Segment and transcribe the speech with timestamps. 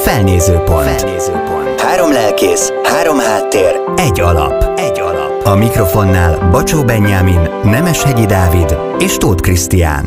[0.00, 1.00] Felnézőpont.
[1.00, 1.80] Felnézőpont.
[1.80, 4.78] Három lelkész, három háttér, egy alap.
[4.78, 5.46] Egy alap.
[5.46, 10.04] A mikrofonnál Bacsó Benyámin, Nemeshegyi Dávid és Tóth Krisztián.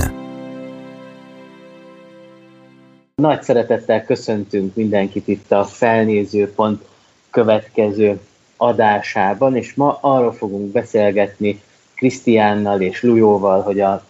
[3.16, 6.84] Nagy szeretettel köszöntünk mindenkit itt a Felnézőpont
[7.30, 8.20] következő
[8.58, 11.62] adásában, és ma arról fogunk beszélgetni
[11.96, 14.04] Krisztiánnal és Lujóval, hogy a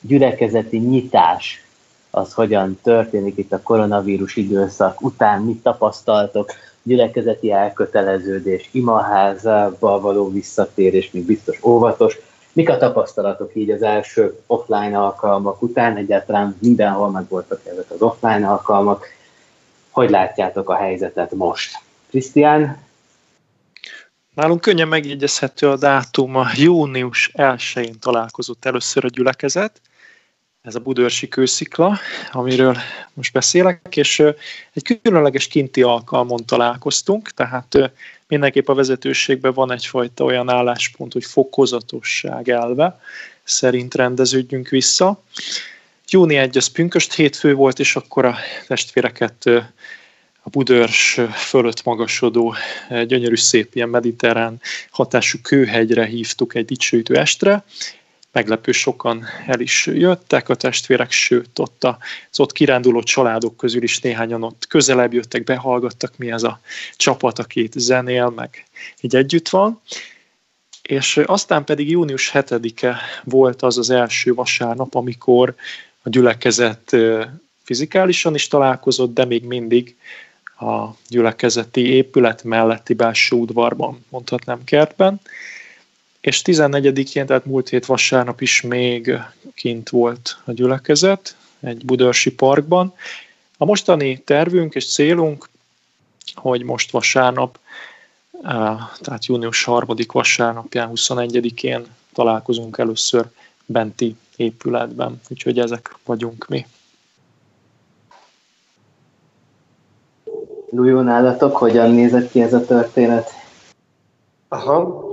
[0.00, 1.63] gyülekezeti nyitás
[2.14, 11.10] az hogyan történik itt a koronavírus időszak után, mit tapasztaltok, gyülekezeti elköteleződés, imaházába való visszatérés,
[11.10, 12.18] még biztos óvatos.
[12.52, 15.96] Mik a tapasztalatok így az első offline alkalmak után?
[15.96, 19.06] Egyáltalán mindenhol meg voltak ezek az offline alkalmak.
[19.90, 21.78] Hogy látjátok a helyzetet most?
[22.10, 22.78] Krisztián?
[24.34, 29.80] Nálunk könnyen megjegyezhető a dátum, a június 1-én találkozott először a gyülekezet,
[30.64, 31.98] ez a Budörsi kőszikla,
[32.32, 32.76] amiről
[33.14, 34.22] most beszélek, és
[34.72, 37.92] egy különleges kinti alkalmon találkoztunk, tehát
[38.28, 43.00] mindenképp a vezetőségben van egyfajta olyan álláspont, hogy fokozatosság elve
[43.42, 45.22] szerint rendeződjünk vissza.
[46.08, 49.46] Júni 1 az pünköst hétfő volt, és akkor a testvéreket
[50.42, 52.54] a Budörs fölött magasodó
[52.88, 54.60] gyönyörű szép ilyen mediterrán
[54.90, 57.64] hatású kőhegyre hívtuk egy dicsőítő estre,
[58.34, 64.00] meglepő sokan el is jöttek a testvérek, sőt ott az ott kiránduló családok közül is
[64.00, 66.60] néhányan ott közelebb jöttek, behallgattak, mi ez a
[66.96, 68.66] csapat, aki itt zenél, meg
[69.00, 69.80] így együtt van.
[70.82, 75.54] És aztán pedig június 7-e volt az az első vasárnap, amikor
[76.02, 76.96] a gyülekezet
[77.62, 79.96] fizikálisan is találkozott, de még mindig
[80.58, 85.20] a gyülekezeti épület melletti belső udvarban, mondhatnám kertben
[86.26, 89.18] és 14-én, tehát múlt hét vasárnap is még
[89.54, 92.94] kint volt a gyülekezet, egy budörsi parkban.
[93.58, 95.48] A mostani tervünk és célunk,
[96.34, 97.58] hogy most vasárnap,
[99.00, 99.96] tehát június 3.
[100.12, 103.26] vasárnapján, 21-én találkozunk először
[103.66, 106.66] benti épületben, úgyhogy ezek vagyunk mi.
[110.70, 113.30] Lujó, nálatok hogyan nézett ki ez a történet?
[114.48, 115.04] Aha,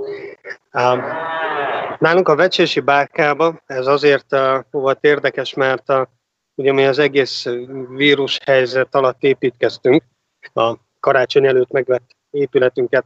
[1.98, 4.36] Nálunk a vecsési bárkában ez azért
[4.70, 5.92] volt érdekes, mert
[6.54, 7.46] ugye mi az egész
[7.88, 10.02] vírus helyzet alatt építkeztünk,
[10.54, 13.04] a karácsony előtt megvett épületünket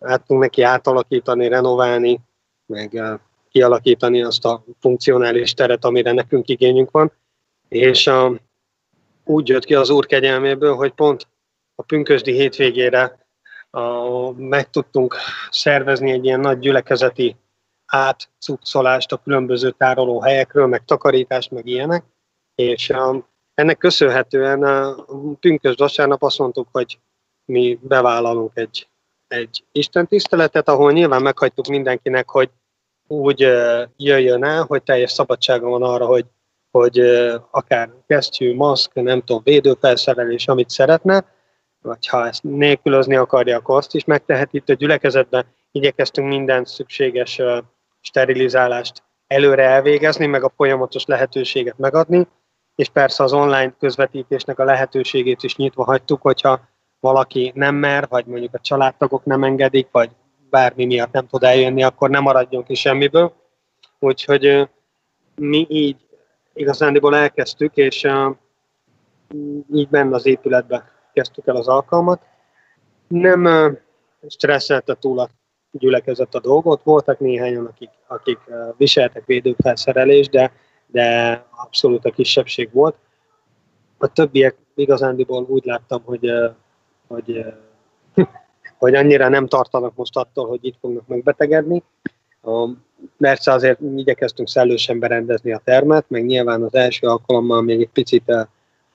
[0.00, 2.20] áttunk neki átalakítani, renoválni,
[2.66, 3.02] meg
[3.48, 7.12] kialakítani azt a funkcionális teret, amire nekünk igényünk van,
[7.68, 8.10] és
[9.24, 11.26] úgy jött ki az úr kegyelméből, hogy pont
[11.74, 13.27] a pünkösdi hétvégére
[13.78, 15.16] a, meg tudtunk
[15.50, 17.36] szervezni egy ilyen nagy gyülekezeti
[17.86, 22.04] átcuccolást a különböző tároló helyekről, meg takarítást, meg ilyenek,
[22.54, 25.04] és um, ennek köszönhetően a
[25.40, 26.98] pünkös vasárnap azt mondtuk, hogy
[27.44, 28.88] mi bevállalunk egy,
[29.28, 32.50] egy Isten tiszteletet, ahol nyilván meghagytuk mindenkinek, hogy
[33.06, 33.38] úgy
[33.96, 36.26] jöjjön el, hogy teljes szabadsága van arra, hogy,
[36.70, 36.98] hogy
[37.50, 41.24] akár kesztyű, maszk, nem tudom, védőfelszerelés, amit szeretne,
[41.82, 44.56] vagy ha ezt nélkülözni akarja, akkor azt is megteheti.
[44.56, 47.40] Itt a gyülekezetben igyekeztünk minden szükséges
[48.00, 52.26] sterilizálást előre elvégezni, meg a folyamatos lehetőséget megadni,
[52.74, 56.60] és persze az online közvetítésnek a lehetőségét is nyitva hagytuk, hogyha
[57.00, 60.10] valaki nem mer, vagy mondjuk a családtagok nem engedik, vagy
[60.50, 63.32] bármi miatt nem tud eljönni, akkor nem maradjon ki semmiből.
[63.98, 64.68] Úgyhogy
[65.34, 65.96] mi így
[66.54, 68.08] igazándiból elkezdtük, és
[69.72, 72.20] így benne az épületbe kezdtük el az alkalmat.
[73.08, 73.48] Nem
[74.28, 75.28] stresszelte túl a
[75.70, 78.38] gyülekezet a dolgot, voltak néhányan, akik, akik
[78.76, 80.52] viseltek védőfelszerelést, de,
[80.86, 82.96] de abszolút a kisebbség volt.
[83.98, 86.30] A többiek igazándiból úgy láttam, hogy,
[87.06, 87.44] hogy,
[88.78, 91.82] hogy annyira nem tartanak most attól, hogy itt fognak megbetegedni.
[93.18, 98.32] Persze azért igyekeztünk szellősen berendezni a termet, meg nyilván az első alkalommal még egy picit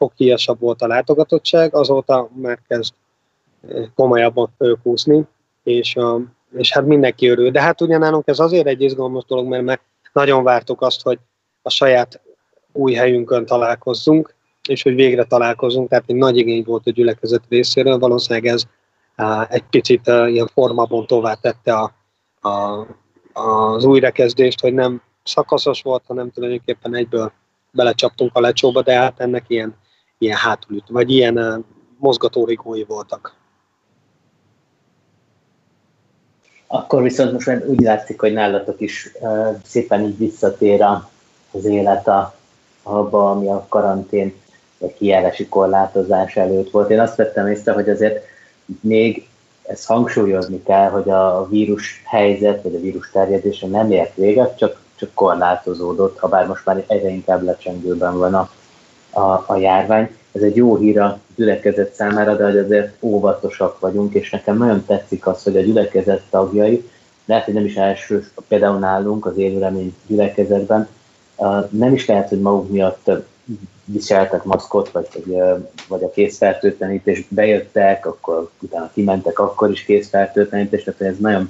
[0.04, 2.94] foghíjasabb volt a látogatottság, azóta már kezd
[3.96, 5.28] komolyabban fölkúszni,
[5.64, 5.96] és,
[6.58, 7.52] és hát mindenki örül.
[7.52, 9.82] De hát ugyanálunk ez azért egy izgalmas dolog, mert, mert
[10.14, 11.20] nagyon vártuk azt, hogy
[11.62, 12.22] a saját
[12.72, 14.36] új helyünkön találkozzunk,
[14.68, 18.64] és hogy végre találkozunk, tehát egy nagy igény volt a gyülekezet részéről, valószínűleg ez
[19.50, 21.94] egy picit ilyen formabontóvá tette a,
[22.50, 22.86] a,
[23.34, 27.32] az újrakezdést, hogy nem szakaszos volt, hanem tulajdonképpen egyből
[27.72, 29.76] belecsaptunk a lecsóba, de hát ennek ilyen
[30.18, 31.66] ilyen hátulüt, vagy ilyen
[31.98, 33.36] mozgatórigói voltak.
[36.68, 39.12] Akkor viszont most már úgy látszik, hogy nálatok is
[39.64, 40.82] szépen így visszatér
[41.52, 42.36] az élet a,
[42.84, 44.34] abba, ami a karantén
[44.78, 46.90] egy kijárási korlátozás előtt volt.
[46.90, 48.26] Én azt vettem észre, hogy azért
[48.82, 49.28] még
[49.64, 54.82] ezt hangsúlyozni kell, hogy a vírus helyzet, vagy a vírus terjedése nem ért véget, csak,
[54.96, 58.50] csak korlátozódott, ha bár most már egyre inkább lecsengőben van a,
[59.14, 60.10] a, a járvány.
[60.32, 64.86] Ez egy jó hír a gyülekezet számára, de hogy azért óvatosak vagyunk, és nekem nagyon
[64.86, 66.90] tetszik az, hogy a gyülekezet tagjai,
[67.26, 70.88] lehet, hogy nem is első, például nálunk az élőremény gyülekezetben,
[71.70, 73.12] nem is lehet, hogy maguk miatt
[73.86, 75.38] viseltek maszkot, vagy, vagy,
[75.88, 81.50] vagy a készfertőtlenítés bejöttek, akkor utána kimentek, akkor is készfertőtlenítés, tehát ez nagyon,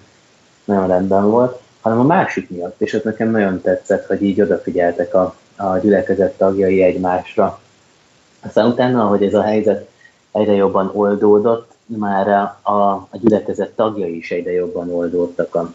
[0.65, 5.13] nagyon rendben volt, hanem a másik miatt, és ott nekem nagyon tetszett, hogy így odafigyeltek
[5.13, 7.59] a, a gyülekezet tagjai egymásra.
[8.45, 9.89] Aztán utána, ahogy ez a helyzet
[10.31, 15.73] egyre jobban oldódott, már a, a gyülekezet tagjai is egyre jobban oldódtak a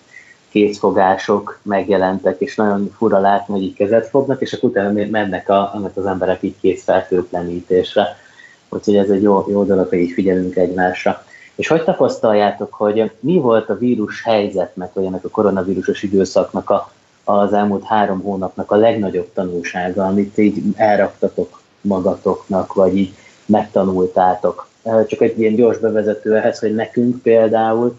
[0.48, 5.70] kézfogások megjelentek, és nagyon fura látni, hogy így kezet fognak, és akkor utána mennek a,
[5.74, 8.16] annak az emberek így kézfertőtlenítésre.
[8.68, 11.24] Úgyhogy ez egy jó, jó dolog, hogy így figyelünk egymásra.
[11.54, 16.90] És hogy tapasztaljátok, hogy mi volt a vírus helyzetnek, vagy ennek a koronavírusos időszaknak a,
[17.30, 23.14] az elmúlt három hónapnak a legnagyobb tanulsága, amit így elraktatok magatoknak, vagy így
[23.46, 24.68] megtanultátok?
[25.06, 27.98] Csak egy ilyen gyors bevezető ehhez, hogy nekünk például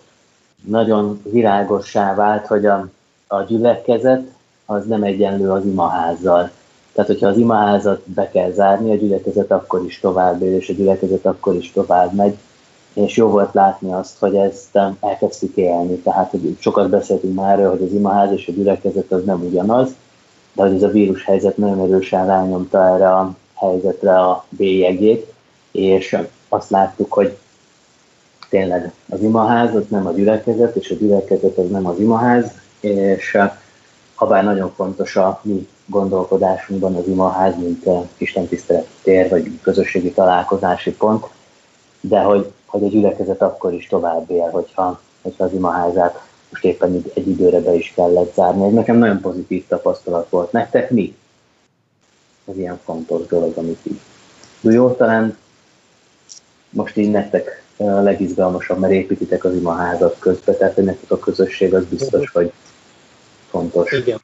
[0.65, 2.87] nagyon világossá vált, hogy a,
[3.27, 4.21] a gyülekezet
[4.65, 6.51] az nem egyenlő az imaházzal.
[6.93, 10.73] Tehát, hogyha az imaházat be kell zárni, a gyülekezet akkor is tovább él, és a
[10.73, 12.37] gyülekezet akkor is tovább megy.
[12.93, 15.95] És jó volt látni azt, hogy ezt elkezdtük élni.
[15.95, 19.89] Tehát, hogy sokat beszéltünk már erről, hogy az imaház és a gyülekezet az nem ugyanaz,
[20.53, 25.33] de hogy ez a vírus helyzet nagyon erősen rányomta erre a helyzetre a bélyegét,
[25.71, 26.17] és
[26.49, 27.37] azt láttuk, hogy
[28.49, 33.37] tényleg az imaház az nem a gyülekezet, és a gyülekezet az nem az imaház, és
[34.15, 37.85] ha bár nagyon fontos a mi gondolkodásunkban az imaház, mint
[38.17, 41.25] Isten tisztelet tér, vagy közösségi találkozási pont,
[42.01, 47.03] de hogy, hogy a gyülekezet akkor is tovább él, hogyha, hogyha az imaházát most éppen
[47.13, 48.65] egy időre be is kellett zárni.
[48.65, 50.51] Ez nekem nagyon pozitív tapasztalat volt.
[50.51, 51.17] Nektek mi?
[52.45, 53.99] Ez ilyen fontos dolog, amit így.
[54.61, 55.37] Jó, talán
[56.69, 61.85] most így nektek a legizgalmasabb, mert építitek az imaházat közben, tehát nekik a közösség az
[61.85, 62.51] biztos, hogy
[63.49, 63.91] fontos.
[63.91, 64.19] Igen.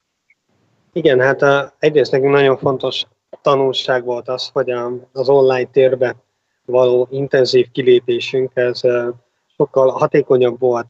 [0.94, 3.06] Igen, hát a, egyrészt nekünk nagyon fontos
[3.42, 6.16] tanulság volt az, hogy a, az online térbe
[6.66, 8.82] való intenzív kilépésünk, ez
[9.56, 10.88] sokkal hatékonyabb volt,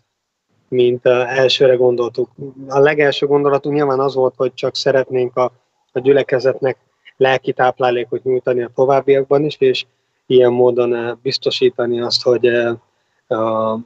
[0.67, 2.29] mint elsőre gondoltuk.
[2.67, 5.51] A legelső gondolatunk nyilván az volt, hogy csak szeretnénk a,
[5.91, 6.77] a gyülekezetnek
[7.17, 9.85] lelki táplálékot nyújtani a továbbiakban is, és
[10.25, 12.49] ilyen módon biztosítani azt, hogy,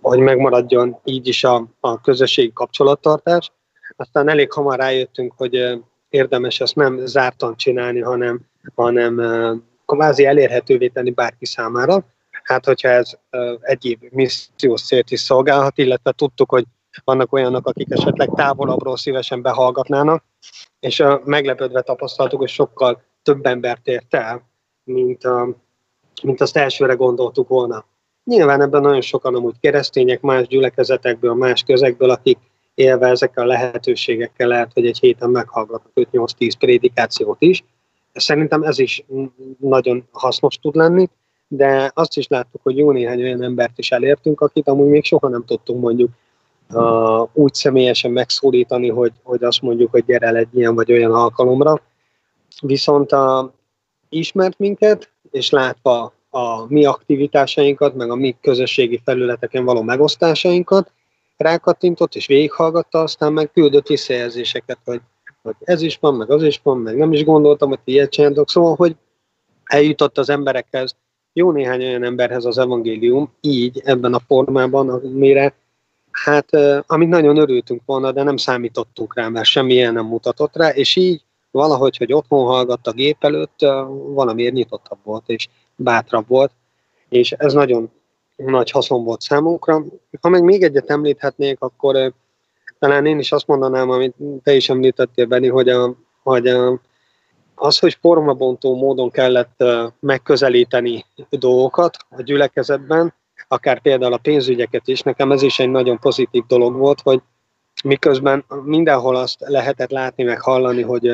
[0.01, 3.51] hogy megmaradjon így is a, a közösségi kapcsolattartás.
[3.95, 8.39] Aztán elég hamar rájöttünk, hogy érdemes ezt nem zártan csinálni, hanem,
[8.75, 9.19] hanem
[9.95, 12.05] kvázi elérhetővé tenni bárki számára.
[12.43, 13.17] Hát, hogyha ez
[13.61, 16.65] egyéb missziós célt is szolgálhat, illetve tudtuk, hogy
[17.03, 20.23] vannak olyanok, akik esetleg távolabbról szívesen behallgatnának,
[20.79, 24.49] és meglepődve tapasztaltuk, hogy sokkal több embert ért el,
[24.83, 25.23] mint,
[26.23, 27.85] mint azt elsőre gondoltuk volna.
[28.23, 32.37] Nyilván ebben nagyon sokan amúgy keresztények, más gyülekezetekből, más közekből, akik
[32.73, 37.63] élve ezekkel a lehetőségekkel lehet, hogy egy héten meghallgatnak 5-8-10 prédikációt is.
[38.19, 39.05] Szerintem ez is
[39.59, 41.09] nagyon hasznos tud lenni,
[41.47, 45.27] de azt is láttuk, hogy jó néhány olyan embert is elértünk, akit amúgy még soha
[45.27, 46.09] nem tudtunk mondjuk
[46.73, 51.13] uh, úgy személyesen megszólítani, hogy, hogy azt mondjuk, hogy gyere el egy ilyen vagy olyan
[51.13, 51.81] alkalomra.
[52.61, 53.53] Viszont a,
[54.09, 60.91] ismert minket, és látva a mi aktivitásainkat, meg a mi közösségi felületeken való megosztásainkat,
[61.37, 65.01] rákattintott és végighallgatta, aztán meg küldött visszajelzéseket, hogy,
[65.41, 68.49] hogy ez is van, meg az is van, meg nem is gondoltam, hogy ilyet csináltok.
[68.49, 68.95] Szóval, hogy
[69.63, 70.95] eljutott az emberekhez,
[71.33, 75.53] jó néhány olyan emberhez az evangélium, így, ebben a formában, amire
[76.11, 76.49] hát,
[76.87, 81.23] amit nagyon örültünk volna, de nem számítottunk rá, mert semmilyen nem mutatott rá, és így
[81.51, 83.59] valahogy, hogy otthon hallgatt a gép előtt,
[84.13, 86.51] valamiért nyitottabb volt, és bátrabb volt,
[87.09, 87.91] és ez nagyon
[88.35, 89.83] nagy haszon volt számunkra.
[90.21, 92.13] Ha meg még egyet említhetnék, akkor
[92.79, 96.81] talán én is azt mondanám, amit te is említettél, Benni, hogy, a, hogy a,
[97.55, 99.63] az, hogy formabontó módon kellett
[99.99, 103.13] megközelíteni dolgokat a gyülekezetben,
[103.47, 107.21] akár például a pénzügyeket is, nekem ez is egy nagyon pozitív dolog volt, hogy
[107.83, 111.11] miközben mindenhol azt lehetett látni, meg hallani, hogy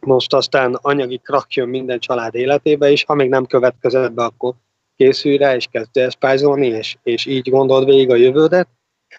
[0.00, 4.54] most aztán anyagi krak jön minden család életébe, és ha még nem következett be, akkor
[4.96, 8.68] készülj rá, és kezd espájzolni, és, és így gondold végig a jövődet.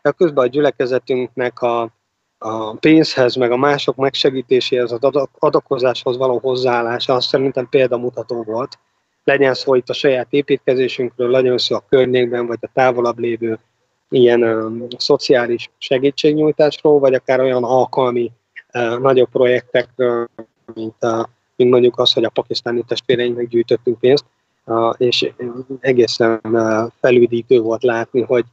[0.03, 1.91] De közben a gyülekezetünknek a,
[2.37, 8.79] a pénzhez, meg a mások megsegítéséhez, az adakozáshoz való hozzáállása, az szerintem példamutató volt,
[9.23, 13.59] legyen szó itt a saját építkezésünkről, legyen szó a környékben, vagy a távolabb lévő
[14.09, 18.31] ilyen um, szociális segítségnyújtásról, vagy akár olyan alkalmi
[18.73, 20.29] uh, nagyobb projektekről,
[20.73, 24.25] mint, uh, mint mondjuk az, hogy a pakisztáni testvéreinknek gyűjtöttünk pénzt,
[24.65, 25.31] uh, és
[25.79, 28.45] egészen uh, felüdítő volt látni, hogy,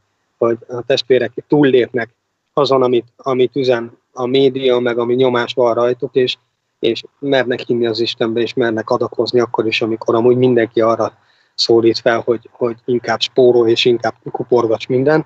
[0.45, 2.15] hogy a testvérek túllépnek
[2.53, 6.37] azon, amit, amit üzen a média, meg ami nyomás van rajtuk, és,
[6.79, 11.13] és mernek hinni az Istenbe, és mernek adakozni akkor is, amikor amúgy mindenki arra
[11.55, 15.25] szólít fel, hogy, hogy inkább spórol, és inkább kuporgass minden.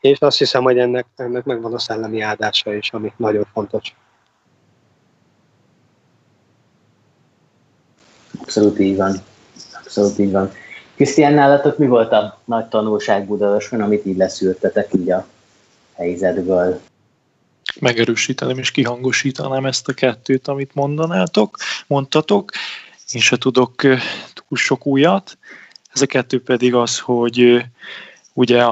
[0.00, 3.94] És azt hiszem, hogy ennek, ennek megvan a szellemi áldása is, ami nagyon fontos.
[8.40, 9.16] Abszolút így van.
[9.72, 10.50] Abszolút így van.
[10.98, 15.26] Krisztián, nálatok mi volt a nagy tanulság Budaörsön, amit így leszűrtetek így a
[15.96, 16.80] helyzetből?
[17.80, 22.50] Megerősíteném és kihangosítanám ezt a kettőt, amit mondanátok, mondtatok.
[23.12, 23.74] Én se tudok
[24.32, 25.38] túl sok újat.
[25.92, 27.64] Ez a kettő pedig az, hogy
[28.32, 28.64] ugye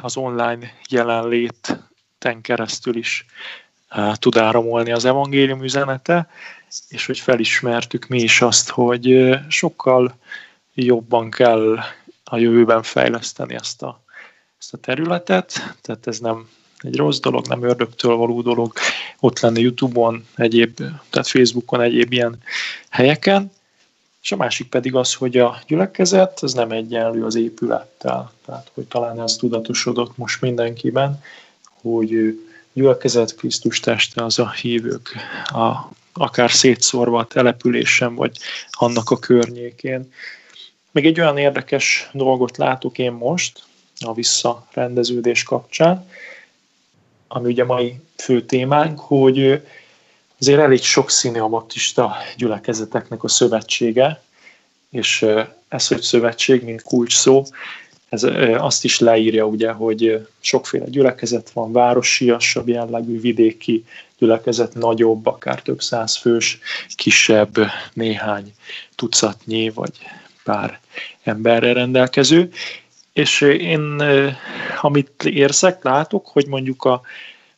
[0.00, 3.26] az online jelenléten keresztül is
[4.14, 6.28] tud áramolni az evangélium üzenete,
[6.88, 10.14] és hogy felismertük mi is azt, hogy sokkal
[10.74, 11.78] jobban kell
[12.24, 14.02] a jövőben fejleszteni ezt a,
[14.58, 18.72] ezt a területet, tehát ez nem egy rossz dolog, nem ördögtől való dolog
[19.20, 20.74] ott lenni Youtube-on, egyéb,
[21.10, 22.38] tehát Facebookon, egyéb ilyen
[22.88, 23.52] helyeken,
[24.22, 28.32] és a másik pedig az, hogy a gyülekezet az nem egyenlő az épülettel.
[28.46, 31.22] Tehát, hogy talán ez tudatosodott most mindenkiben,
[31.80, 32.40] hogy
[32.72, 38.38] gyülekezet Krisztus teste az a hívők, a, akár szétszórva a településen, vagy
[38.70, 40.12] annak a környékén.
[40.94, 43.62] Még egy olyan érdekes dolgot látok én most
[44.00, 46.10] a visszarendeződés kapcsán,
[47.28, 49.62] ami ugye mai fő témánk, hogy
[50.40, 54.22] azért elég sokszínű a baptista gyülekezeteknek a szövetsége,
[54.90, 55.26] és
[55.68, 57.42] ez, hogy szövetség, mint kulcs szó,
[58.08, 58.22] ez
[58.58, 63.84] azt is leírja ugye, hogy sokféle gyülekezet van, városiasabb jellegű, vidéki
[64.18, 66.58] gyülekezet, nagyobb, akár több száz fős,
[66.94, 67.54] kisebb,
[67.92, 68.54] néhány
[68.94, 69.92] tucatnyi, vagy
[70.44, 70.80] pár
[71.22, 72.50] emberre rendelkező.
[73.12, 74.02] És én,
[74.80, 77.00] amit érzek, látok, hogy mondjuk a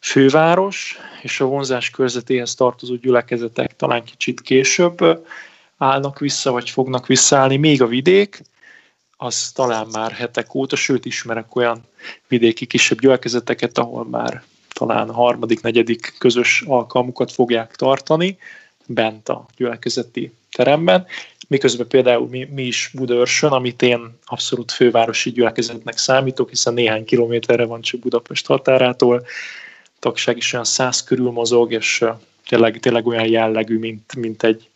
[0.00, 5.26] főváros és a vonzás körzetéhez tartozó gyülekezetek talán kicsit később
[5.78, 8.42] állnak vissza, vagy fognak visszaállni, még a vidék,
[9.16, 11.84] az talán már hetek óta, sőt ismerek olyan
[12.28, 18.38] vidéki kisebb gyülekezeteket, ahol már talán harmadik, negyedik közös alkalmukat fogják tartani
[18.86, 21.06] bent a gyülekezeti teremben,
[21.46, 27.64] miközben például mi, mi is Budaörsön, amit én abszolút fővárosi gyülekezetnek számítok, hiszen néhány kilométerre
[27.64, 29.26] van csak Budapest határától,
[29.98, 32.04] tagság is olyan száz körül mozog, és
[32.48, 34.68] tényleg, tényleg olyan jellegű, mint, mint egy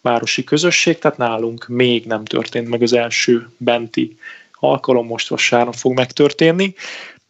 [0.00, 4.16] városi közösség, tehát nálunk még nem történt meg az első benti
[4.52, 6.74] alkalom, most vasárnap fog megtörténni.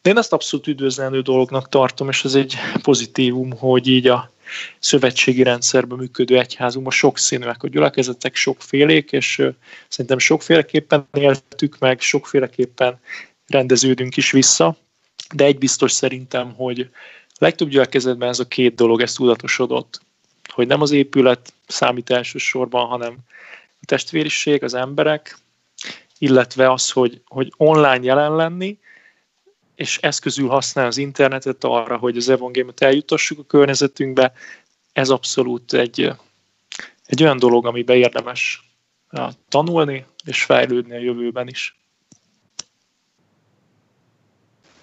[0.03, 4.33] De én ezt abszolút üdvözlendő dolognak tartom, és ez egy pozitívum, hogy így a
[4.79, 9.43] szövetségi rendszerben működő egyházunkban sokszínűek a gyülekezetek, sokfélék, és
[9.89, 13.01] szerintem sokféleképpen éltük meg, sokféleképpen
[13.47, 14.77] rendeződünk is vissza,
[15.35, 16.91] de egy biztos szerintem, hogy
[17.39, 20.01] legtöbb gyülekezetben ez a két dolog, ez tudatosodott,
[20.49, 23.17] hogy nem az épület számít elsősorban, hanem
[23.81, 25.39] a testvériség, az emberek,
[26.19, 28.79] illetve az, hogy, hogy online jelen lenni,
[29.75, 34.33] és eszközül használni az internetet arra, hogy az evangéliumot eljutassuk a környezetünkbe,
[34.93, 36.13] ez abszolút egy,
[37.07, 38.71] egy olyan dolog, amiben érdemes
[39.49, 41.79] tanulni és fejlődni a jövőben is.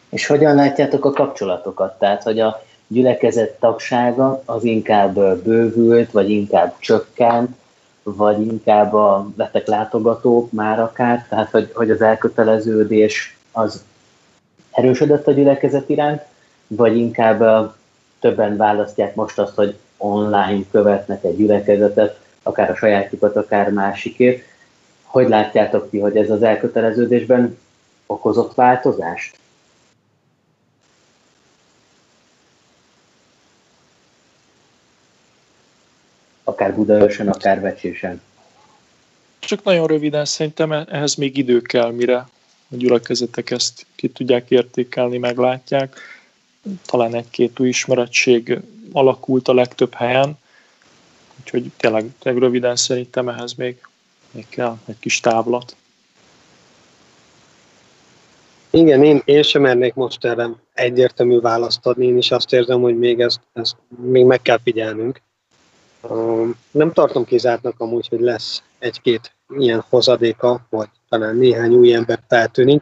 [0.10, 2.00] És hogyan látjátok a kapcsolatokat?
[2.00, 7.56] Tehát, hogy a gyülekezet tagsága az inkább bővült, vagy inkább csökkent,
[8.04, 13.84] vagy inkább a lettek látogatók már akár, tehát hogy, hogy az elköteleződés az
[14.72, 16.22] erősödött a gyülekezet iránt,
[16.68, 17.74] vagy inkább
[18.20, 24.44] többen választják most azt, hogy online követnek egy gyülekezetet, akár a sajátjukat, akár másikért.
[25.04, 27.58] Hogy látjátok ti, hogy ez az elköteleződésben
[28.06, 29.40] okozott változást?
[36.62, 38.22] akár Budaörsön, akár Vecsésen.
[39.40, 42.28] Csak nagyon röviden szerintem ehhez még idő kell, mire
[42.78, 45.96] gyülekezetek ezt ki tudják értékelni, meglátják.
[46.86, 48.60] Talán egy-két új ismerettség
[48.92, 50.38] alakult a legtöbb helyen,
[51.40, 53.82] úgyhogy tényleg, tényleg röviden szerintem ehhez még,
[54.32, 55.76] még kell egy kis távlat.
[58.70, 62.98] Igen, én, én sem mernék most erre egyértelmű választ adni, én is azt érzem, hogy
[62.98, 65.22] még ezt, ezt még meg kell figyelnünk
[66.72, 72.82] Nem tartom kizártnak amúgy, hogy lesz egy-két ilyen hozadéka, vagy talán néhány új ember feltűnik,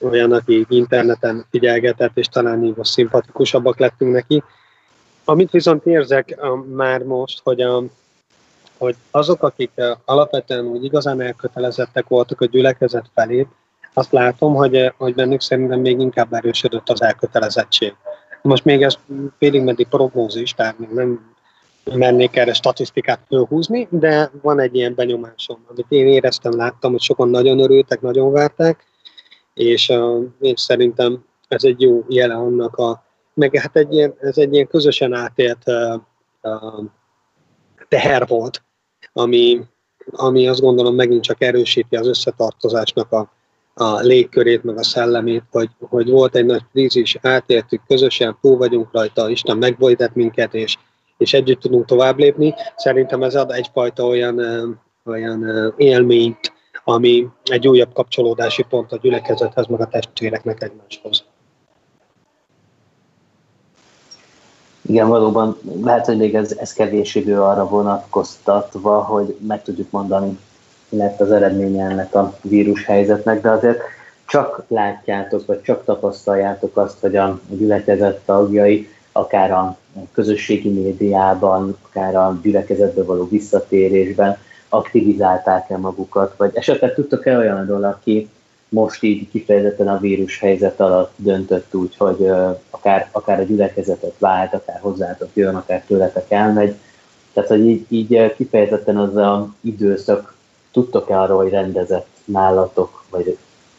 [0.00, 4.42] olyan, aki interneten figyelgetett, és talán így most szimpatikusabbak lettünk neki.
[5.24, 6.40] Amit viszont érzek
[6.72, 7.82] már most, hogy, a,
[8.78, 9.70] hogy azok, akik
[10.04, 13.46] alapvetően úgy igazán elkötelezettek voltak a gyülekezet felé,
[13.92, 17.94] azt látom, hogy, hogy bennük szerintem még inkább erősödött az elkötelezettség.
[18.42, 18.98] Most még ez
[19.38, 21.34] félig meddig prognózis, tehát még nem
[21.94, 27.28] mennék erre statisztikát fölhúzni, de van egy ilyen benyomásom, amit én éreztem, láttam, hogy sokan
[27.28, 28.84] nagyon örültek, nagyon várták,
[29.54, 29.92] és,
[30.40, 34.66] és szerintem ez egy jó jele annak a, meg hát egy ilyen, ez egy ilyen
[34.66, 36.00] közösen átélt uh,
[36.42, 36.84] uh,
[37.88, 38.62] teher volt,
[39.12, 39.60] ami,
[40.10, 43.30] ami azt gondolom megint csak erősíti az összetartozásnak a,
[43.74, 48.92] a légkörét, meg a szellemét, hogy, hogy volt egy nagy krízis, átéltük közösen, túl vagyunk
[48.92, 50.76] rajta, Isten megbolytett minket, és,
[51.18, 52.54] és együtt tudunk tovább lépni.
[52.76, 54.40] Szerintem ez ad egyfajta olyan,
[55.04, 56.52] olyan élményt,
[56.84, 61.24] ami egy újabb kapcsolódási pont a gyülekezethez, meg a testvéreknek egymáshoz.
[64.88, 70.38] Igen, valóban lehet, hogy még ez, ez kevés idő arra vonatkoztatva, hogy meg tudjuk mondani,
[70.88, 73.80] lett az eredménye ennek a vírus helyzetnek, de azért
[74.26, 79.76] csak látjátok, vagy csak tapasztaljátok azt, hogy a gyülekezet tagjai akár a
[80.12, 88.28] közösségi médiában, akár a gyülekezetbe való visszatérésben aktivizálták-e magukat, vagy esetleg tudtok-e olyanról, aki
[88.68, 92.30] most így kifejezetten a vírus helyzet alatt döntött úgy, hogy
[92.70, 96.74] akár, akár a gyülekezetet vált, akár hozzátok jön, akár tőletek elmegy.
[97.32, 100.34] Tehát, hogy így, így kifejezetten az a időszak
[100.72, 103.38] tudtok-e arról, hogy rendezett nálatok, vagy,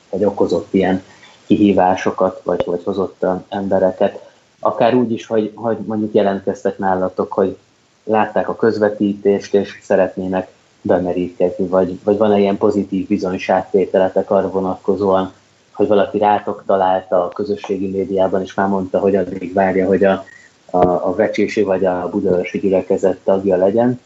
[0.09, 1.03] vagy okozott ilyen
[1.45, 4.26] kihívásokat, vagy, vagy hozott embereket,
[4.59, 7.57] akár úgy is, hogy, hogy mondjuk jelentkeztek nálatok, hogy
[8.03, 10.49] látták a közvetítést, és szeretnének
[10.81, 15.33] bemerítkezni, vagy, vagy van-e ilyen pozitív bizonyságtételetek arra vonatkozóan,
[15.71, 20.25] hogy valaki rátok találta a közösségi médiában, és már mondta, hogy addig várja, hogy a,
[20.65, 23.99] a, a vecsési vagy a budaörsi gyülekezet tagja legyen.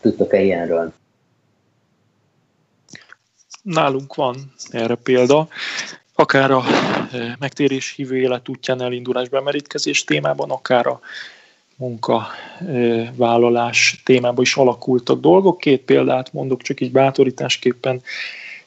[0.00, 0.92] Tudtok-e ilyenről?
[3.62, 4.36] Nálunk van
[4.70, 5.48] erre példa,
[6.14, 6.64] akár a
[7.38, 11.00] megtérés hívő élet útján elindulás bemerítkezés témában, akár a
[11.76, 15.58] munkavállalás témában is alakultak dolgok.
[15.58, 18.02] Két példát mondok csak így bátorításképpen,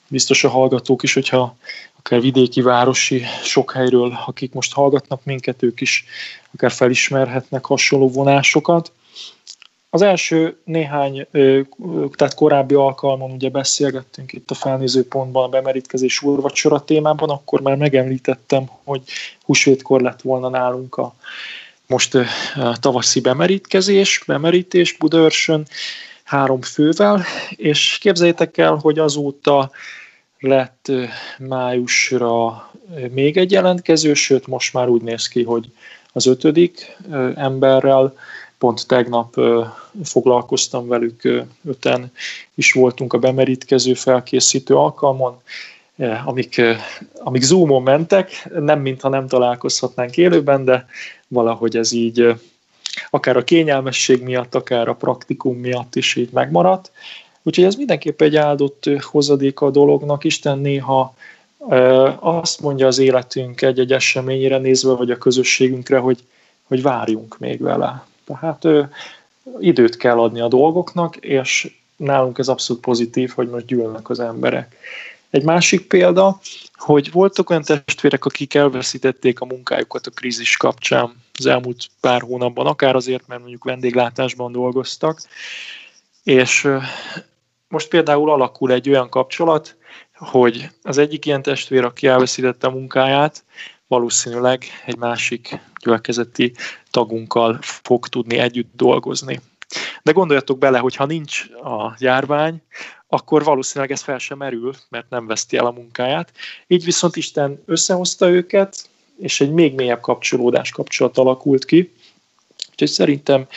[0.07, 1.57] biztos a hallgatók is, hogyha
[1.97, 6.05] akár vidéki, városi, sok helyről, akik most hallgatnak minket, ők is
[6.53, 8.91] akár felismerhetnek hasonló vonásokat.
[9.95, 11.27] Az első néhány,
[12.15, 18.69] tehát korábbi alkalmon ugye beszélgettünk itt a felnézőpontban a bemerítkezés úrvacsora témában, akkor már megemlítettem,
[18.83, 19.01] hogy
[19.45, 21.15] húsvétkor lett volna nálunk a
[21.87, 22.17] most
[22.79, 25.67] tavaszi bemerítkezés, bemerítés Budaörsön
[26.23, 29.71] három fővel, és képzeljétek el, hogy azóta
[30.39, 30.91] lett
[31.39, 32.69] májusra
[33.11, 35.65] még egy jelentkező, sőt most már úgy néz ki, hogy
[36.13, 36.97] az ötödik
[37.35, 38.13] emberrel
[38.57, 39.35] pont tegnap
[40.03, 42.11] foglalkoztam velük, öten
[42.53, 45.41] is voltunk a bemerítkező felkészítő alkalmon,
[46.25, 46.61] amik,
[47.13, 50.87] amik Zoomon mentek, nem mintha nem találkozhatnánk élőben, de
[51.27, 52.35] valahogy ez így
[53.09, 56.91] akár a kényelmesség miatt, akár a praktikum miatt is így megmaradt.
[57.43, 60.23] Úgyhogy ez mindenképp egy áldott hozadéka a dolognak.
[60.23, 61.15] Isten néha
[62.19, 66.23] azt mondja az életünk egy-egy eseményre nézve, vagy a közösségünkre, hogy,
[66.63, 68.05] hogy várjunk még vele.
[68.25, 68.67] Tehát
[69.59, 74.75] időt kell adni a dolgoknak, és nálunk ez abszolút pozitív, hogy most gyűlnek az emberek.
[75.29, 76.39] Egy másik példa,
[76.73, 82.65] hogy voltak olyan testvérek, akik elveszítették a munkájukat a krízis kapcsán az elmúlt pár hónapban,
[82.65, 85.21] akár azért, mert mondjuk vendéglátásban dolgoztak,
[86.23, 86.67] és
[87.67, 89.75] most például alakul egy olyan kapcsolat,
[90.15, 93.43] hogy az egyik ilyen testvér, aki elveszítette a munkáját,
[93.87, 96.53] valószínűleg egy másik gyülekezeti
[96.91, 99.41] tagunkkal fog tudni együtt dolgozni.
[100.03, 102.61] De gondoljatok bele, hogy ha nincs a járvány,
[103.07, 106.31] akkor valószínűleg ez fel sem merül, mert nem veszti el a munkáját.
[106.67, 111.93] Így viszont Isten összehozta őket, és egy még mélyebb kapcsolódás kapcsolat alakult ki.
[112.71, 113.47] Úgyhogy szerintem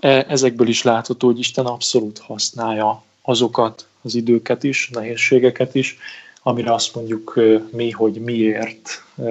[0.00, 5.96] e, ezekből is látható, hogy Isten abszolút használja azokat az időket is, nehézségeket is,
[6.42, 8.88] amire azt mondjuk mi, hogy miért.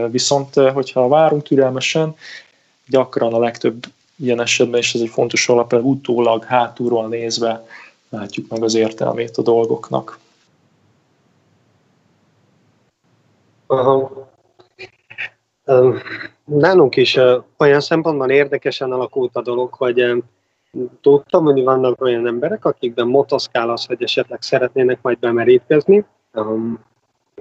[0.10, 2.16] Viszont, hogyha várunk türelmesen,
[2.88, 3.84] gyakran a legtöbb
[4.16, 7.66] ilyen esetben, és ez egy fontos alap, utólag, hátulról nézve
[8.10, 10.20] látjuk meg az értelmét a dolgoknak.
[13.68, 14.30] Aha.
[16.46, 17.20] Nálunk is
[17.58, 20.24] olyan szempontban érdekesen alakult a dolog, hogy
[21.02, 26.06] tudtam, hogy vannak olyan emberek, akikben motoszkál az, hogy esetleg szeretnének majd bemerítkezni,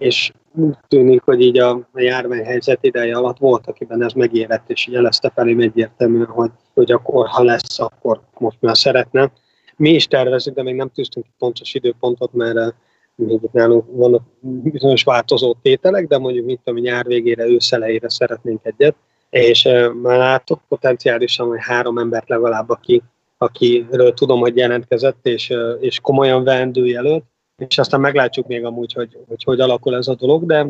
[0.01, 4.87] és úgy tűnik, hogy így a, a járványhelyzet ideje alatt volt, akiben ez megérett, és
[4.87, 9.33] jelezte felém egyértelműen, hogy, hogy akkor, ha lesz, akkor most már szeretne.
[9.77, 12.73] Mi is tervezünk, de még nem tűztünk ki pontos időpontot, mert uh,
[13.15, 14.23] még nálunk vannak
[14.63, 18.97] bizonyos változó tételek, de mondjuk mint ami nyár végére, őszelejére szeretnénk egyet,
[19.31, 23.03] és uh, már látok potenciálisan, hogy három embert legalább, aki,
[23.39, 27.25] akiről tudom, hogy jelentkezett, és, uh, és komolyan vendő jelölt,
[27.69, 30.67] és aztán meglátjuk még amúgy, hogy hogy, hogy alakul ez a dolog, de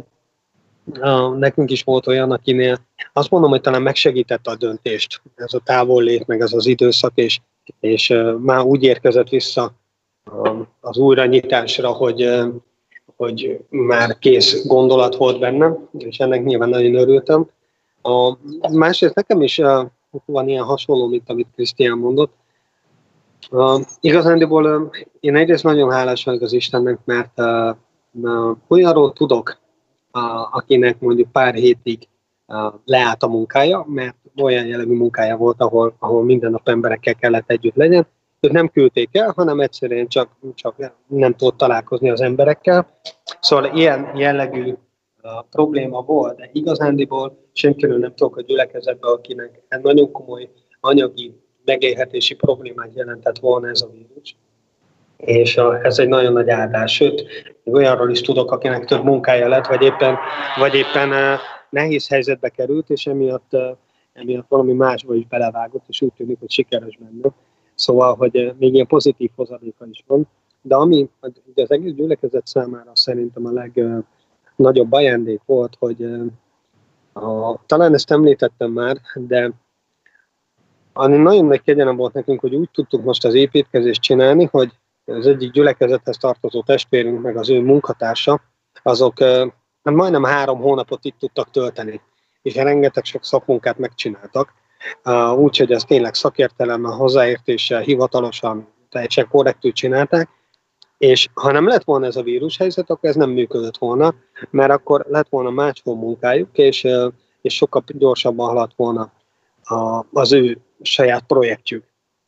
[0.86, 2.78] uh, nekünk is volt olyan, akinél
[3.12, 7.40] azt mondom, hogy talán megsegítette a döntést, ez a távollét, meg ez az időszak, és,
[7.80, 9.72] és uh, már úgy érkezett vissza
[10.32, 12.54] uh, az újranyitásra, hogy, uh,
[13.16, 17.50] hogy már kész gondolat volt bennem, és ennek nyilván nagyon örültem.
[18.02, 18.36] A,
[18.72, 19.86] másrészt nekem is uh,
[20.24, 22.32] van ilyen hasonló, mint amit Krisztián mondott,
[23.50, 27.76] Uh, igazándiból uh, én egyrészt nagyon hálás vagyok az Istennek, mert uh,
[28.12, 29.58] uh, olyanról tudok,
[30.12, 32.08] uh, akinek mondjuk pár hétig
[32.46, 37.50] uh, leállt a munkája, mert olyan jellegű munkája volt, ahol, ahol minden nap emberekkel kellett
[37.50, 38.06] együtt legyen.
[38.40, 42.86] Őt nem küldték el, hanem egyszerűen csak, csak nem tudott találkozni az emberekkel.
[43.40, 44.76] Szóval ilyen jellegű uh,
[45.50, 50.48] probléma volt, de igazándiból senkiről nem tudok a gyülekezetbe, akinek nagyon komoly
[50.80, 54.36] anyagi megélhetési problémát jelentett volna ez a vírus.
[55.16, 56.94] És a, ez egy nagyon nagy áldás.
[56.94, 57.24] Sőt,
[57.64, 60.16] olyanról is tudok, akinek több munkája lett, vagy éppen,
[60.58, 61.38] vagy éppen uh,
[61.70, 63.76] nehéz helyzetbe került, és emiatt, uh,
[64.12, 67.34] emiatt valami másba is belevágott, és úgy tűnik, hogy sikeres benne.
[67.74, 70.28] Szóval, hogy uh, még ilyen pozitív hozadéka is van.
[70.62, 71.08] De ami
[71.46, 76.04] ugye az egész gyülekezet számára szerintem a legnagyobb ajándék volt, hogy
[77.12, 79.52] a, talán ezt említettem már, de
[81.00, 84.70] ami nagyon nagy kegyelem volt nekünk, hogy úgy tudtuk most az építkezést csinálni, hogy
[85.04, 88.40] az egyik gyülekezethez tartozó testvérünk, meg az ő munkatársa,
[88.82, 89.22] azok
[89.82, 92.00] hát majdnem három hónapot itt tudtak tölteni,
[92.42, 94.52] és rengeteg sok szakmunkát megcsináltak,
[95.36, 100.28] úgyhogy ezt tényleg szakértelemmel, hozzáértéssel, hivatalosan, teljesen korrektül csinálták,
[100.98, 104.14] és ha nem lett volna ez a vírushelyzet, akkor ez nem működött volna,
[104.50, 106.86] mert akkor lett volna máshol munkájuk, és,
[107.42, 109.12] és sokkal gyorsabban haladt volna
[110.12, 111.84] az ő saját projektjük.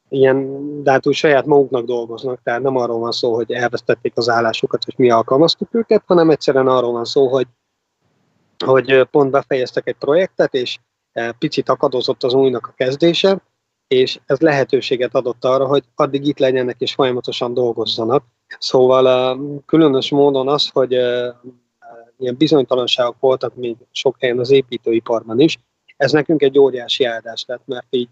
[0.08, 4.28] Ilyen, de hát úgy saját maguknak dolgoznak, tehát nem arról van szó, hogy elvesztették az
[4.28, 7.46] állásukat, és mi alkalmaztuk őket, hanem egyszerűen arról van szó, hogy,
[8.64, 10.78] hogy pont befejeztek egy projektet, és
[11.12, 13.42] e, picit akadozott az újnak a kezdése,
[13.86, 18.24] és ez lehetőséget adott arra, hogy addig itt legyenek és folyamatosan dolgozzanak.
[18.58, 21.40] Szóval e, különös módon az, hogy e,
[22.18, 25.58] ilyen bizonytalanságok voltak még sok helyen az építőiparban is,
[26.02, 28.08] ez nekünk egy óriási áldás lett, mert így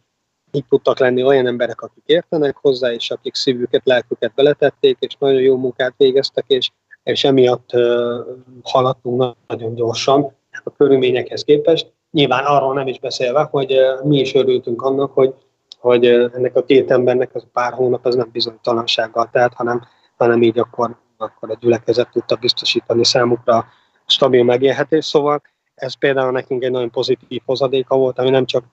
[0.53, 5.41] így tudtak lenni olyan emberek, akik értenek hozzá, és akik szívüket, lelküket beletették, és nagyon
[5.41, 6.71] jó munkát végeztek, és,
[7.03, 8.27] és emiatt uh,
[8.63, 11.93] haladtunk nagyon gyorsan a körülményekhez képest.
[12.11, 15.35] Nyilván arról nem is beszélve, hogy uh, mi is örültünk annak, hogy,
[15.79, 19.83] hogy uh, ennek a két embernek az pár hónap az nem bizonytalansággal telt, hanem,
[20.17, 23.67] hanem így akkor, akkor a gyülekezet tudta biztosítani számukra
[24.07, 25.05] stabil megélhetés.
[25.05, 25.43] Szóval
[25.81, 28.65] ez például nekünk egy nagyon pozitív hozadéka volt, ami nem csak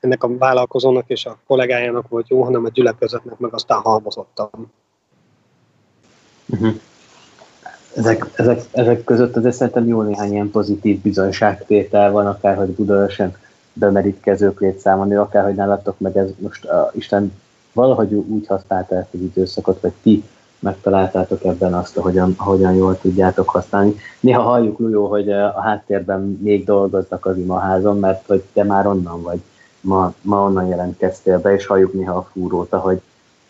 [0.00, 4.72] ennek a vállalkozónak és a kollégájának volt jó, hanem a gyülekezetnek meg aztán halmozottan.
[6.46, 6.74] Uh-huh.
[7.96, 13.36] Ezek, ezek, ezek között azért szerintem jó néhány ilyen pozitív bizonyságtétel van, akárhogy Budaörsön
[13.72, 17.32] bemerítkezők létszámon, akárhogy nálatok meg ez most a Isten
[17.72, 20.24] valahogy úgy használta ezt az időszakot, vagy ti
[20.64, 23.96] megtaláltátok ebben azt, ahogyan, ahogyan jól tudjátok használni.
[24.20, 29.22] Néha halljuk, jó, hogy a háttérben még dolgoznak az imaházon, mert hogy te már onnan
[29.22, 29.38] vagy.
[29.80, 33.00] Ma, ma onnan jelentkeztél be, és halljuk néha a fúrót, ahogy,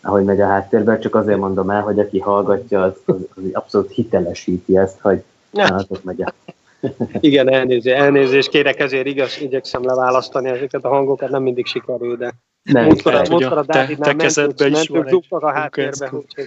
[0.01, 3.91] ahogy megy a háttérben, csak azért mondom el, hogy aki hallgatja, az, az, az abszolút
[3.91, 6.33] hitelesíti ezt, hogy nálatok megy a...
[7.19, 12.33] Igen, elnézést, elnézést kérek, ezért igaz, igyekszem leválasztani ezeket a hangokat, nem mindig sikerül, de
[12.63, 16.45] nem, múltkor, a, múltkor a Dávidnál mentünk, mentünk a háttérbe, úgyhogy...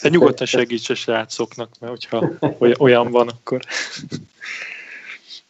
[0.00, 2.28] Te nyugodtan segíts a srácoknak, mert hogyha
[2.78, 3.60] olyan van, akkor...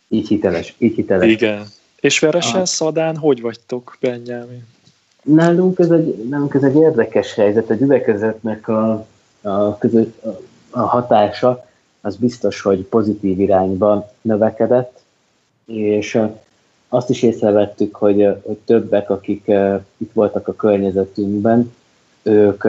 [0.09, 1.31] Így hiteles, így hiteles.
[1.31, 1.67] Igen.
[2.01, 2.67] És Veresen, ah.
[2.67, 4.67] Szadán, hogy vagytok, Benyámin?
[5.23, 7.71] Nálunk ez egy, nálunk ez egy érdekes helyzet.
[7.71, 9.07] A gyülekezetnek a,
[9.43, 10.25] a, között,
[10.71, 11.67] a hatása
[12.01, 15.01] az biztos, hogy pozitív irányban növekedett,
[15.67, 16.21] és
[16.89, 19.51] azt is észrevettük, hogy, hogy többek, akik
[19.97, 21.75] itt voltak a környezetünkben,
[22.29, 22.65] ők,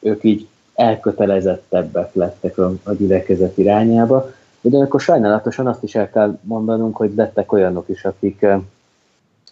[0.00, 7.12] ők így elkötelezettebbek lettek a, gyülekezet irányába, Ugyanakkor sajnálatosan azt is el kell mondanunk, hogy
[7.14, 8.46] lettek olyanok is, akik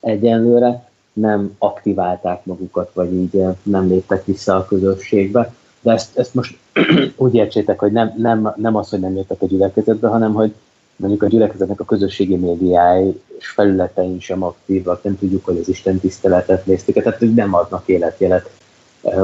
[0.00, 5.54] egyenlőre nem aktiválták magukat, vagy így nem léptek vissza a közösségbe.
[5.80, 6.58] De ezt, ezt most
[7.16, 10.54] úgy értsétek, hogy nem, nem, nem az, hogy nem jöttek a gyülekezetbe, hanem hogy
[10.96, 15.98] mondjuk a gyülekezetnek a közösségi médiái és felületein sem aktívak, nem tudjuk, hogy az Isten
[15.98, 18.50] tiszteletet nézték, tehát nem adnak életjelet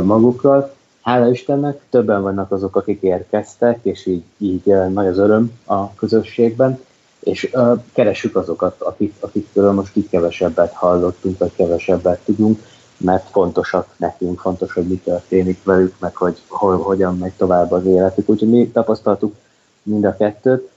[0.03, 0.75] magukról.
[1.03, 6.81] Hála Istennek, többen vannak azok, akik érkeztek, és így, így nagy az öröm a közösségben,
[7.21, 12.61] és uh, keressük azokat, akik, akikről most így kevesebbet hallottunk, vagy kevesebbet tudunk,
[12.97, 17.87] mert fontosak nekünk, fontos, hogy mi történik velük, meg hogy hol, hogyan megy tovább az
[17.87, 18.29] életük.
[18.29, 19.35] Úgyhogy mi tapasztaltuk
[19.83, 20.71] mind a kettőt.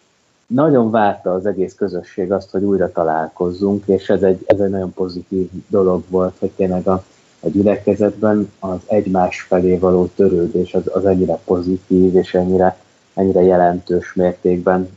[0.47, 4.93] Nagyon várta az egész közösség azt, hogy újra találkozzunk, és ez egy, ez egy nagyon
[4.93, 7.03] pozitív dolog volt, hogy tényleg a,
[7.39, 12.77] a gyülekezetben az egymás felé való törődés az, az ennyire pozitív, és ennyire,
[13.13, 14.89] ennyire jelentős mértékben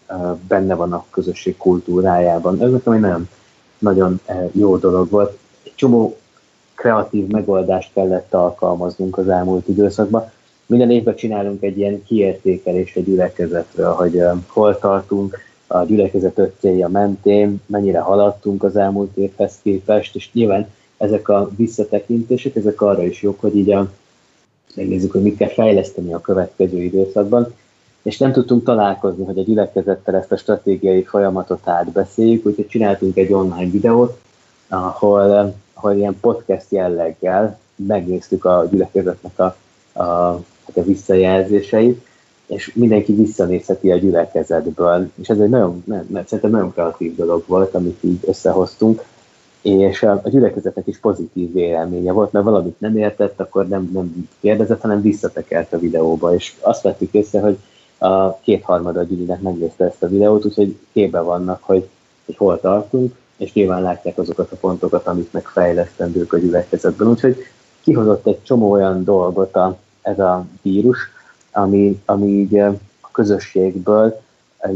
[0.48, 2.62] benne van a közösség kultúrájában.
[2.62, 3.28] Ez nekem egy nagyon,
[3.78, 4.20] nagyon
[4.52, 5.38] jó dolog volt.
[5.64, 6.16] Egy csomó
[6.74, 10.30] kreatív megoldást kellett alkalmaznunk az elmúlt időszakban.
[10.66, 17.60] Minden évben csinálunk egy ilyen kiértékelést a gyülekezetről, hogy hol tartunk a gyülekezet a mentén,
[17.66, 20.68] mennyire haladtunk az elmúlt évhez képest, és nyilván
[21.00, 23.90] ezek a visszatekintések, ezek arra is jók, hogy így a,
[24.74, 27.54] megnézzük, hogy mit kell fejleszteni a következő időszakban,
[28.02, 33.32] és nem tudtunk találkozni, hogy a gyülekezettel ezt a stratégiai folyamatot átbeszéljük, úgyhogy csináltunk egy
[33.32, 34.18] online videót,
[34.68, 39.56] ahol ahol ilyen podcast jelleggel megnéztük a gyülekezetnek a,
[39.92, 40.04] a,
[40.66, 42.06] hát a visszajelzéseit,
[42.46, 47.74] és mindenki visszanézheti a gyülekezetből, és ez egy nagyon, nem, szerintem nagyon kreatív dolog volt,
[47.74, 49.04] amit így összehoztunk,
[49.62, 54.28] és a, a gyülekezetnek is pozitív véleménye volt, mert valamit nem értett, akkor nem, nem
[54.40, 57.58] kérdezett, hanem visszatekert a videóba, és azt vettük észre, hogy
[57.98, 61.88] a kétharmada gyűlinek megnézte ezt a videót, úgyhogy képbe vannak, hogy,
[62.26, 67.08] hogy hol tartunk, és nyilván látják azokat a pontokat, amik megfejlesztendők a gyülekezetben.
[67.08, 67.36] Úgyhogy
[67.82, 70.98] kihozott egy csomó olyan dolgot a, ez a vírus,
[71.52, 72.74] ami, ami így a
[73.12, 74.20] közösségből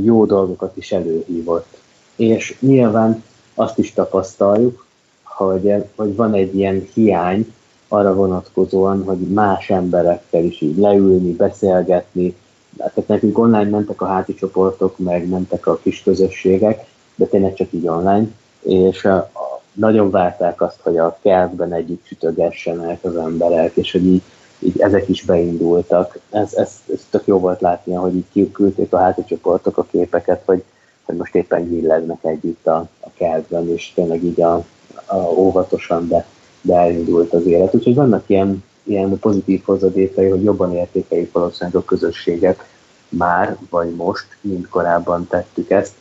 [0.02, 1.76] jó dolgokat is előhívott.
[2.16, 3.22] És nyilván
[3.54, 4.86] azt is tapasztaljuk,
[5.22, 7.54] hogy, hogy van egy ilyen hiány
[7.88, 12.36] arra vonatkozóan, hogy más emberekkel is így leülni, beszélgetni.
[12.76, 17.72] Tehát nekünk online mentek a háti csoportok, meg mentek a kis közösségek, de tényleg csak
[17.72, 18.28] így online
[18.64, 24.06] és a, a, nagyon várták azt, hogy a kertben együtt sütögessenek az emberek, és hogy
[24.06, 24.22] így,
[24.58, 26.18] így ezek is beindultak.
[26.30, 30.42] Ez, ez, ez tök jó volt látni, hogy így kiküldték a háti csoportok a képeket,
[30.44, 30.62] hogy,
[31.04, 34.64] hogy most éppen gyillednek együtt a, a kertben, és tényleg így a,
[35.06, 36.26] a óvatosan, de,
[36.60, 37.74] de elindult az élet.
[37.74, 42.64] Úgyhogy vannak ilyen, ilyen pozitív hozadékai, hogy jobban értékeljük valószínűleg a közösséget
[43.08, 45.94] már, vagy most, mint korábban tettük ezt.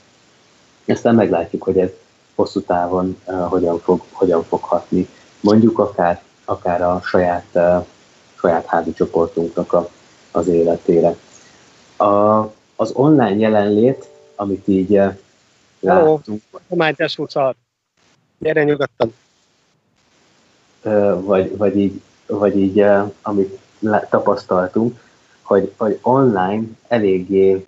[0.88, 1.90] Aztán meglátjuk, hogy ez
[2.36, 5.08] hosszú távon uh, hogyan, fog, hogyan fog hatni.
[5.40, 7.86] Mondjuk akár, akár a saját, uh,
[8.36, 9.90] saját házi csoportunknak a,
[10.32, 11.16] az életére.
[11.98, 12.40] A,
[12.76, 15.16] az online jelenlét, amit így uh,
[15.80, 16.42] láttunk.
[16.70, 17.56] Hello, szúszal.
[18.38, 19.14] Gyere nyugodtan.
[21.26, 23.60] Vagy, vagy így, vagy így uh, amit
[24.10, 25.00] tapasztaltunk,
[25.42, 27.66] hogy, hogy online eléggé,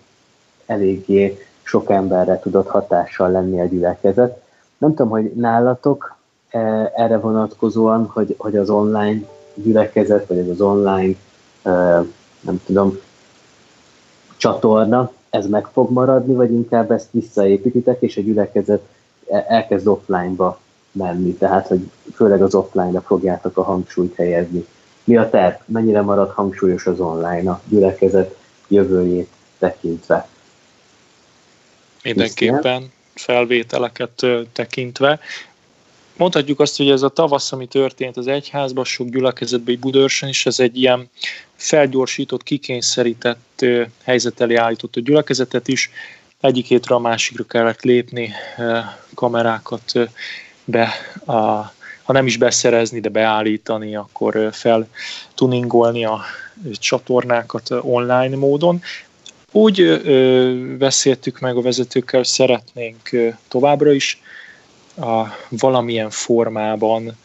[0.65, 4.43] eléggé sok emberre tudott hatással lenni a gyülekezet,
[4.77, 6.17] nem tudom, hogy nálatok
[6.49, 9.21] e, erre vonatkozóan, hogy, hogy az online
[9.53, 11.15] gyülekezet, vagy az online,
[12.41, 12.99] nem tudom,
[14.37, 18.81] csatorna, ez meg fog maradni, vagy inkább ezt visszaépítitek, és a gyülekezet
[19.29, 20.59] e, elkezd offline-ba
[20.91, 24.65] menni, tehát, hogy főleg az offline-ra fogjátok a hangsúlyt helyezni.
[25.03, 25.55] Mi a terv?
[25.65, 30.27] Mennyire marad hangsúlyos az online a gyülekezet jövőjét tekintve?
[32.03, 35.19] Mindenképpen felvételeket tekintve.
[36.17, 40.59] Mondhatjuk azt, hogy ez a tavasz, ami történt az egyházban, sok gyülekezetben, Budörsön is, ez
[40.59, 41.09] egy ilyen
[41.55, 43.65] felgyorsított, kikényszerített
[44.03, 45.89] helyzet elé állított a gyülekezetet is.
[46.41, 48.33] Egyik hétre a másikra kellett lépni,
[49.13, 49.93] kamerákat
[50.65, 50.89] be,
[51.25, 51.33] a,
[52.03, 56.21] ha nem is beszerezni, de beállítani, akkor feltuningolni a
[56.71, 58.81] csatornákat online módon.
[59.51, 60.01] Úgy
[60.77, 63.09] beszéltük meg a vezetőkkel, hogy szeretnénk
[63.47, 64.21] továbbra is
[64.97, 67.17] a valamilyen formában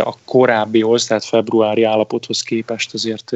[0.00, 3.32] a korábbihoz, tehát februári állapothoz képest azért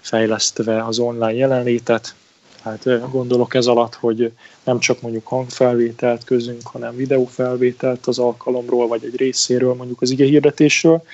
[0.00, 2.14] fejlesztve az online jelenlétet.
[2.62, 4.32] Hát gondolok ez alatt, hogy
[4.64, 10.24] nem csak mondjuk hangfelvételt közünk, hanem videófelvételt az alkalomról, vagy egy részéről, mondjuk az ige
[10.24, 11.04] hirdetésről.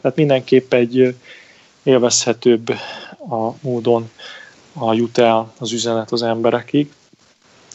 [0.00, 1.14] Tehát mindenképp egy
[1.82, 2.70] élvezhetőbb
[3.28, 4.10] a módon
[4.72, 6.92] a jut el az üzenet az emberekig.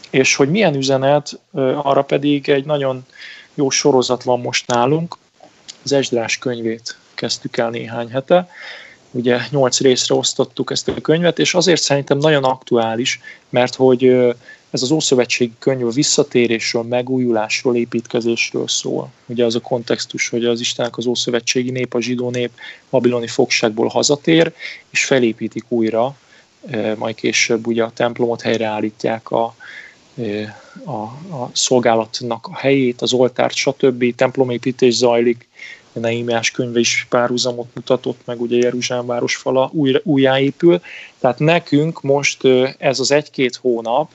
[0.10, 1.40] És hogy milyen üzenet,
[1.82, 3.06] arra pedig egy nagyon
[3.54, 5.18] jó sorozat van most nálunk.
[5.84, 8.50] az Esdrás könyvét kezdtük el néhány hete.
[9.12, 14.04] Ugye nyolc részre osztottuk ezt a könyvet, és azért szerintem nagyon aktuális, mert hogy
[14.70, 19.12] ez az Ószövetségi könyv a visszatérésről, megújulásról, építkezésről szól.
[19.26, 22.52] Ugye az a kontextus, hogy az Istenek az Ószövetségi nép, a zsidó nép
[22.90, 24.54] babiloni fogságból hazatér,
[24.90, 26.16] és felépítik újra,
[26.98, 29.56] majd később ugye a templomot helyreállítják a,
[30.86, 31.02] a,
[31.36, 34.16] a szolgálatnak a helyét, az oltárt, stb.
[34.16, 35.48] templomépítés zajlik,
[36.00, 40.82] Neimiás könyve is párhuzamot mutatott, meg ugye Jeruzsálem városfala új, újjáépül.
[41.20, 44.12] Tehát nekünk most ez az egy-két hónap,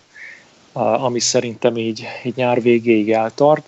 [0.72, 3.66] ami szerintem így, így nyár végéig eltart,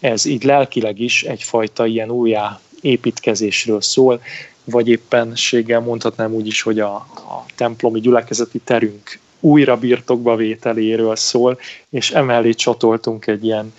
[0.00, 4.20] ez így lelkileg is egyfajta ilyen újjá építkezésről szól,
[4.64, 11.58] vagy éppenséggel mondhatnám úgy is, hogy a, a templomi gyülekezeti terünk újra birtokba vételéről szól,
[11.88, 13.74] és emellé csatoltunk egy ilyen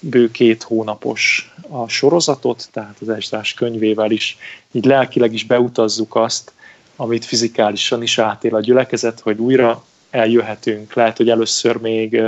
[0.00, 4.36] bő két hónapos a sorozatot, tehát az Esdrás könyvével is,
[4.72, 6.52] így lelkileg is beutazzuk azt,
[6.96, 10.94] amit fizikálisan is átél a gyülekezet, hogy újra eljöhetünk.
[10.94, 12.22] Lehet, hogy először még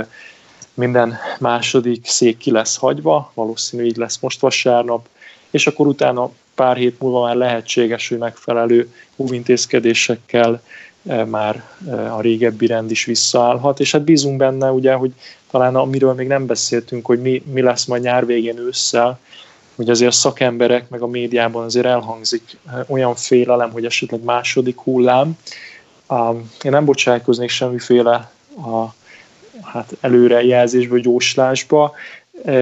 [0.73, 5.07] minden második szék ki lesz hagyva, valószínű így lesz most vasárnap,
[5.49, 10.61] és akkor utána pár hét múlva már lehetséges, hogy megfelelő óvintézkedésekkel
[11.27, 11.63] már
[12.09, 15.11] a régebbi rend is visszaállhat, és hát bízunk benne, ugye, hogy
[15.51, 19.19] talán amiről még nem beszéltünk, hogy mi, mi lesz majd nyár végén ősszel,
[19.75, 25.37] hogy azért a szakemberek, meg a médiában azért elhangzik olyan félelem, hogy esetleg második hullám.
[26.61, 28.85] Én nem bocsájtkoznék semmiféle a,
[29.63, 31.93] hát előrejelzésbe, vagy jóslásba,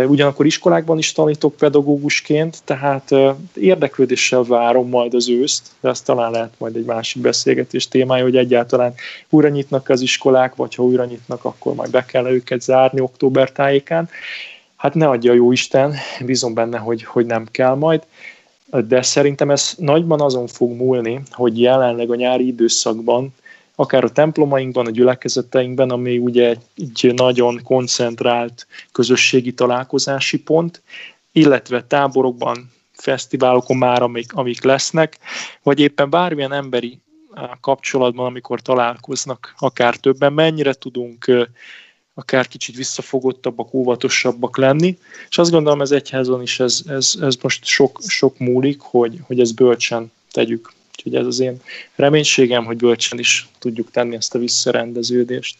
[0.07, 3.09] Ugyanakkor iskolákban is tanítok pedagógusként, tehát
[3.53, 8.37] érdeklődéssel várom majd az őszt, de ez talán lehet majd egy másik beszélgetés témája, hogy
[8.37, 8.93] egyáltalán
[9.29, 13.51] újra nyitnak az iskolák, vagy ha újra nyitnak, akkor majd be kell őket zárni október
[13.51, 14.09] tájékán.
[14.75, 15.93] Hát ne adja jó Isten,
[16.25, 18.01] bízom benne, hogy, hogy nem kell majd,
[18.87, 23.33] de szerintem ez nagyban azon fog múlni, hogy jelenleg a nyári időszakban
[23.75, 30.81] akár a templomainkban, a gyülekezeteinkben, ami ugye egy nagyon koncentrált közösségi találkozási pont,
[31.31, 35.17] illetve táborokban, fesztiválokon már, amik, amik lesznek,
[35.63, 37.01] vagy éppen bármilyen emberi
[37.61, 41.47] kapcsolatban, amikor találkoznak akár többen, mennyire tudunk
[42.13, 44.97] akár kicsit visszafogottabbak, óvatosabbak lenni,
[45.29, 49.39] és azt gondolom ez egyházon is ez, ez, ez most sok, sok múlik, hogy, hogy
[49.39, 50.73] ezt bölcsen tegyük.
[51.03, 51.61] Úgyhogy ez az én
[51.95, 55.57] reménységem, hogy bölcsen is tudjuk tenni ezt a visszarendeződést.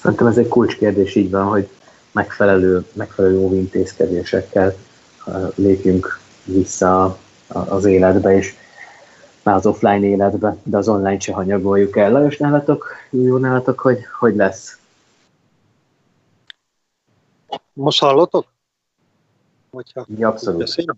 [0.00, 1.68] Szerintem ez egy kulcskérdés így van, hogy
[2.12, 4.76] megfelelő, megfelelő óvintézkedésekkel
[5.54, 8.54] lépjünk vissza az életbe, és
[9.42, 12.12] már az offline életbe, de az online se hanyagoljuk el.
[12.12, 14.78] Lajos, nálatok, jó nálatok, hogy hogy lesz?
[17.72, 18.46] Most hallotok?
[19.70, 20.58] Hogyha ja, abszolút.
[20.58, 20.96] Beszélem?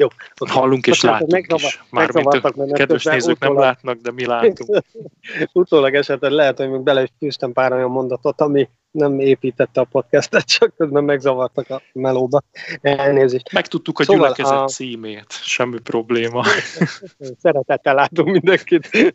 [0.00, 0.08] Jó.
[0.46, 1.82] Hallunk és látunk megzavar, is.
[1.90, 4.84] Mármint a kedves nézők utólag, nem látnak, de mi látunk.
[5.52, 9.84] utólag esetleg lehet, hogy még bele is fűztem pár olyan mondatot, ami nem építette a
[9.84, 12.42] podcastet, csak közben megzavartak a melóba.
[12.80, 13.52] Elnézést.
[13.52, 14.64] Megtudtuk a szóval gyülekezet a...
[14.64, 16.44] címét, semmi probléma.
[17.42, 19.14] Szeretettel látunk mindenkit.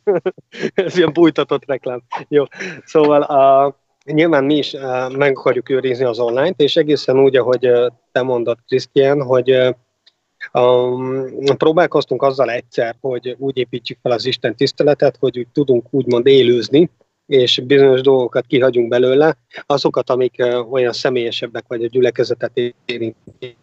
[0.74, 2.04] Ez ilyen bújtatott reklám.
[2.28, 2.44] Jó,
[2.86, 4.76] szóval a, nyilván mi is
[5.12, 7.72] meg akarjuk őrizni az online-t, és egészen úgy, ahogy
[8.12, 9.76] te mondod, Krisztián, hogy
[10.54, 11.28] Um,
[11.58, 16.90] próbálkoztunk azzal egyszer, hogy úgy építjük fel az Isten tiszteletet, hogy úgy tudunk úgymond élőzni,
[17.26, 22.52] és bizonyos dolgokat kihagyunk belőle, azokat, amik olyan személyesebbek, vagy a gyülekezetet
[22.86, 23.58] érintik.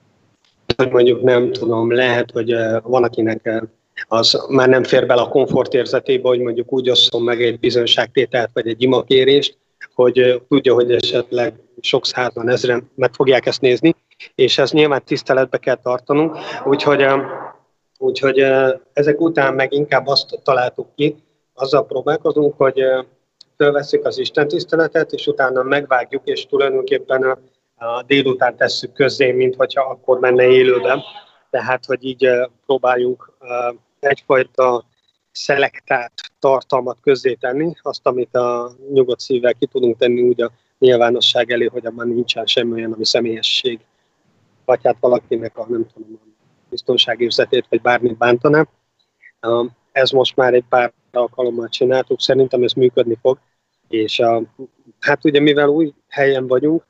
[0.90, 3.64] Mondjuk nem tudom, lehet, hogy van, akinek
[4.09, 8.69] az már nem fér bele a komfortérzetébe, hogy mondjuk úgy osszon meg egy bizonyságtételt, vagy
[8.69, 9.59] egy imakérést,
[9.95, 13.95] hogy tudja, hogy esetleg sok százan, ezren meg fogják ezt nézni,
[14.35, 17.07] és ezt nyilván tiszteletbe kell tartanunk, úgyhogy,
[17.99, 18.38] úgyhogy
[18.93, 21.16] ezek után meg inkább azt találtuk ki,
[21.55, 22.83] azzal próbálkozunk, hogy
[23.57, 27.38] fölveszik az Isten tiszteletet, és utána megvágjuk, és tulajdonképpen a,
[27.85, 31.03] a délután tesszük közzé, mint hogyha akkor menne élőben.
[31.51, 32.28] Tehát, hogy így
[32.66, 33.33] próbáljunk
[34.01, 34.85] egyfajta
[35.41, 36.99] szelektált tartalmat
[37.38, 42.09] tenni, azt, amit a nyugodt szívvel ki tudunk tenni úgy a nyilvánosság elé, hogy abban
[42.09, 43.80] nincsen semmi olyan, ami személyesség,
[44.64, 46.26] vagy hát valakinek a, nem tudom, a
[46.70, 48.66] biztonságérzetét, vagy bármit bántaná.
[49.93, 53.38] Ez most már egy pár alkalommal csináltuk, szerintem ez működni fog,
[53.88, 54.43] és a,
[55.01, 56.86] hát ugye mivel új helyen vagyunk,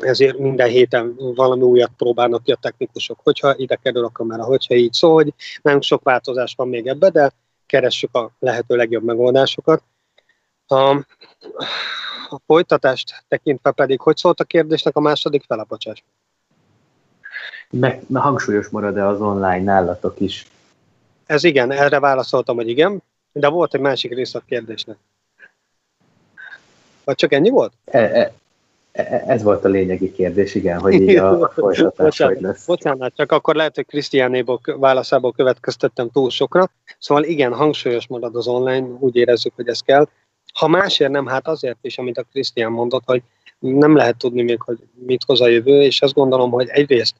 [0.00, 4.74] ezért minden héten valami újat próbálnak ki a technikusok, hogyha ide kerül a kamera, hogyha
[4.74, 4.92] így.
[4.92, 7.32] Szóval, hogy nem sok változás van még ebbe, de
[7.68, 9.82] keressük a lehető legjobb megoldásokat.
[10.66, 10.90] A,
[12.28, 15.66] a folytatást tekintve pedig, hogy szólt a kérdésnek a második fele,
[17.70, 20.46] Meg hangsúlyos marad-e az online nálatok is?
[21.26, 23.02] Ez igen, erre válaszoltam, hogy igen,
[23.32, 24.96] de volt egy másik rész a kérdésnek.
[27.04, 27.72] Vagy csak ennyi volt?
[27.84, 28.32] E, e
[29.06, 32.66] ez volt a lényegi kérdés, igen, hogy így a folytatás bocsánat, hogy lesz.
[32.66, 36.70] Bocsánat, csak akkor lehet, hogy Krisztiánéból válaszából következtettem túl sokra.
[36.98, 40.08] Szóval igen, hangsúlyos marad az online, úgy érezzük, hogy ez kell.
[40.54, 43.22] Ha másért nem, hát azért is, amit a Krisztián mondott, hogy
[43.58, 47.14] nem lehet tudni még, hogy mit hoz a jövő, és azt gondolom, hogy egyrészt,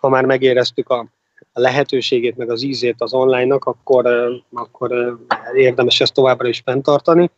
[0.00, 1.06] ha már megéreztük a
[1.52, 4.06] lehetőségét, meg az ízét az online-nak, akkor,
[4.52, 5.18] akkor
[5.54, 7.30] érdemes ezt továbbra is fenntartani.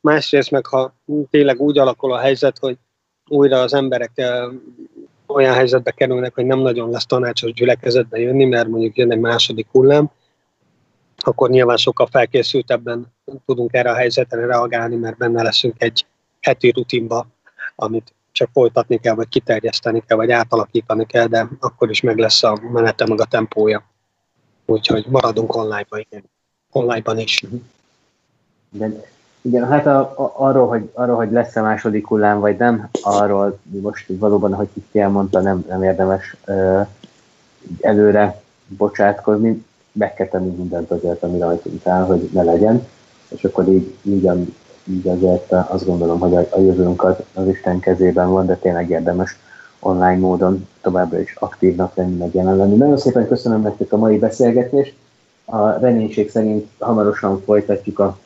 [0.00, 0.94] Másrészt meg, ha
[1.30, 2.76] tényleg úgy alakul a helyzet, hogy
[3.28, 4.10] újra az emberek
[5.26, 9.66] olyan helyzetbe kerülnek, hogy nem nagyon lesz tanácsos gyülekezetbe jönni, mert mondjuk jön egy második
[9.70, 10.10] hullám,
[11.16, 13.12] akkor nyilván sokkal felkészültebben
[13.46, 16.06] tudunk erre a helyzetre reagálni, mert benne leszünk egy
[16.40, 17.26] heti rutinba,
[17.76, 22.42] amit csak folytatni kell, vagy kiterjeszteni kell, vagy átalakítani kell, de akkor is meg lesz
[22.42, 23.84] a menete, meg a tempója.
[24.66, 26.24] Úgyhogy maradunk online-ban, igen.
[26.70, 27.42] Online-ban is.
[28.72, 29.02] Igen,
[29.48, 34.06] igen hát a, a, arról, hogy, arról, hogy lesz-e második hullám, vagy nem, arról most
[34.08, 36.86] valóban, ahogy itt elmondta, nem, nem érdemes uh,
[37.80, 42.86] előre bocsátkozni, meg kell tenni mindent azért, ami rajtunk áll, hogy ne legyen,
[43.28, 44.30] és akkor így, így
[44.84, 49.38] így azért azt gondolom, hogy a, jövőnk az, az Isten kezében van, de tényleg érdemes
[49.80, 52.76] online módon továbbra is aktívnak lenni, meg jelen lenni.
[52.76, 54.94] Nagyon szépen köszönöm nektek a mai beszélgetést.
[55.44, 58.18] A reménység szerint hamarosan folytatjuk a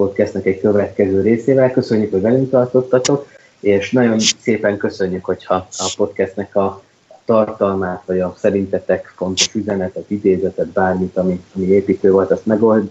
[0.00, 1.70] podcastnek egy következő részével.
[1.70, 3.26] Köszönjük, hogy velünk tartottatok,
[3.60, 6.82] és nagyon szépen köszönjük, hogyha a podcastnek a
[7.24, 12.46] tartalmát, vagy a szerintetek fontos üzenetet, idézetet, bármit, ami, ami építő volt, azt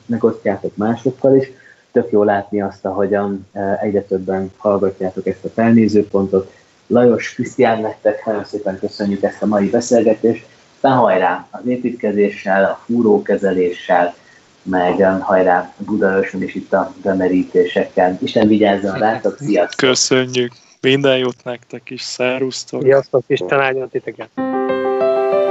[0.05, 1.51] megosztjátok másokkal is
[1.91, 6.51] tök jó látni azt, ahogyan e, egyre többen hallgatjátok ezt a felnézőpontot.
[6.87, 10.45] Lajos, Krisztián nektek nagyon szépen köszönjük ezt a mai beszélgetést.
[10.75, 14.15] Aztán hajrá az építkezéssel, a fúrókezeléssel,
[14.63, 18.17] meg hajrá Budaörsön is itt a bemerítésekkel.
[18.21, 19.89] Isten vigyázzon rátok, sziasztok!
[19.89, 20.51] Köszönjük!
[20.81, 22.81] Minden jót nektek is, szerusztok!
[22.81, 24.29] Sziasztok, Isten áldjon titeket!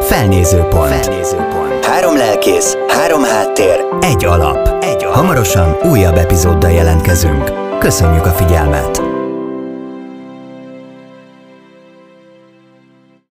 [0.01, 0.95] Felnézőpont.
[0.95, 1.85] Felnézőpont.
[1.85, 4.85] Három lelkész, három háttér, egy alap.
[4.85, 5.15] Egy alap.
[5.15, 7.53] Hamarosan újabb epizóddal jelentkezünk.
[7.79, 9.08] Köszönjük a figyelmet!